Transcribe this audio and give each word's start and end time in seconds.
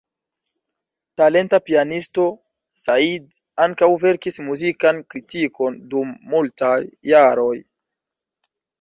Talenta 1.21 1.59
pianisto, 1.67 2.25
Said 2.85 3.29
ankaŭ 3.67 3.91
verkis 4.07 4.43
muzikan 4.49 5.05
kritikon 5.15 5.81
dum 5.95 6.19
multaj 6.35 6.77
jaroj. 7.15 7.57